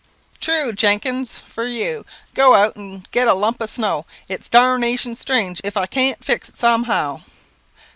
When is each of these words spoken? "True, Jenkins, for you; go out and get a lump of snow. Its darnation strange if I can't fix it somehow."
"True, 0.39 0.73
Jenkins, 0.73 1.37
for 1.37 1.63
you; 1.65 2.07
go 2.33 2.55
out 2.55 2.75
and 2.75 3.07
get 3.11 3.27
a 3.27 3.35
lump 3.35 3.61
of 3.61 3.69
snow. 3.69 4.07
Its 4.27 4.49
darnation 4.49 5.13
strange 5.15 5.61
if 5.63 5.77
I 5.77 5.85
can't 5.85 6.25
fix 6.25 6.49
it 6.49 6.57
somehow." 6.57 7.21